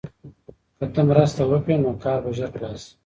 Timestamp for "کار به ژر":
2.03-2.49